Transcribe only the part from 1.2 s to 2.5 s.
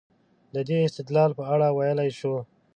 په اړه ویلای شو.